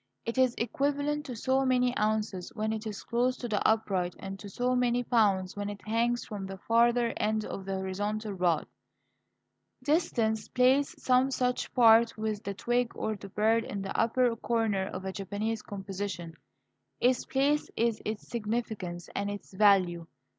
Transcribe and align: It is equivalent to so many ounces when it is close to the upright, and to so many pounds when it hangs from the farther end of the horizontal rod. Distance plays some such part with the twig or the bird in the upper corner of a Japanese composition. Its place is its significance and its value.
It 0.25 0.39
is 0.39 0.55
equivalent 0.57 1.27
to 1.27 1.35
so 1.35 1.63
many 1.63 1.95
ounces 1.95 2.51
when 2.55 2.73
it 2.73 2.87
is 2.87 3.03
close 3.03 3.37
to 3.37 3.47
the 3.47 3.61
upright, 3.67 4.15
and 4.17 4.39
to 4.39 4.49
so 4.49 4.75
many 4.75 5.03
pounds 5.03 5.55
when 5.55 5.69
it 5.69 5.87
hangs 5.87 6.25
from 6.25 6.47
the 6.47 6.57
farther 6.57 7.13
end 7.17 7.45
of 7.45 7.65
the 7.65 7.75
horizontal 7.75 8.33
rod. 8.33 8.65
Distance 9.83 10.47
plays 10.47 10.95
some 10.99 11.29
such 11.29 11.71
part 11.75 12.17
with 12.17 12.41
the 12.43 12.55
twig 12.55 12.93
or 12.95 13.15
the 13.15 13.29
bird 13.29 13.63
in 13.63 13.83
the 13.83 13.95
upper 13.95 14.35
corner 14.37 14.87
of 14.87 15.05
a 15.05 15.13
Japanese 15.13 15.61
composition. 15.61 16.33
Its 16.99 17.23
place 17.27 17.69
is 17.77 18.01
its 18.03 18.27
significance 18.27 19.07
and 19.13 19.29
its 19.29 19.53
value. 19.53 20.07